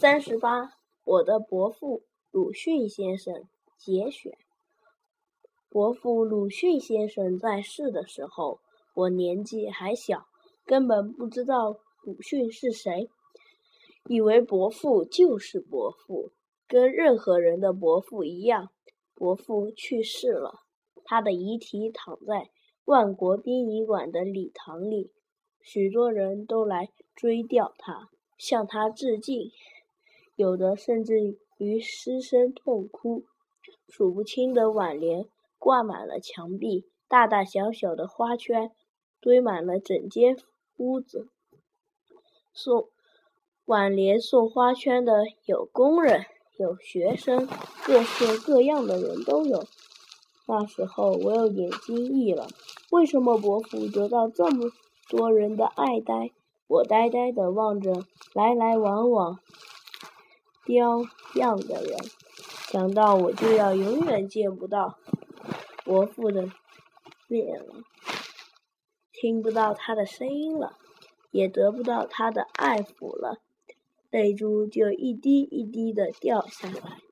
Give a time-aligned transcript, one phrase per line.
[0.00, 4.38] 三十八，我的伯父鲁迅先生节选。
[5.68, 8.60] 伯父鲁迅先生在世的时候，
[8.94, 10.28] 我年纪还小，
[10.64, 13.10] 根本不知道鲁迅是谁，
[14.04, 16.30] 以为伯父就是伯父，
[16.68, 18.70] 跟任何人的伯父一样。
[19.16, 20.60] 伯父去世了，
[21.02, 22.50] 他的遗体躺在
[22.84, 25.10] 万国殡仪馆的礼堂里，
[25.60, 29.50] 许多人都来追悼他，向他致敬。
[30.38, 33.24] 有的甚至于失声痛哭，
[33.88, 35.26] 数不清的挽联
[35.58, 38.70] 挂满了墙壁，大大小小的花圈
[39.20, 40.36] 堆满了整间
[40.76, 41.28] 屋子。
[42.54, 42.88] 送
[43.64, 46.24] 挽联、送花圈的有工人，
[46.56, 47.48] 有学生，
[47.84, 49.64] 各色各样的人都有。
[50.46, 52.46] 那时候我有点惊异了，
[52.92, 54.70] 为什么伯父得到这么
[55.10, 56.30] 多人的爱戴？
[56.68, 59.40] 我呆呆地望着来来往往。
[60.68, 61.02] 雕
[61.36, 61.98] 样的人，
[62.70, 64.98] 想到我就要永远见不到
[65.82, 66.50] 伯父的
[67.26, 67.76] 面了，
[69.10, 70.76] 听不到他的声音了，
[71.30, 73.40] 也得不到他的爱抚了，
[74.10, 77.07] 泪珠就一滴一滴的掉下来。